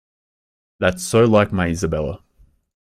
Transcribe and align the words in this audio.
That's 0.79 1.03
so 1.03 1.25
like 1.25 1.53
my 1.53 1.67
Isabella! 1.67 2.23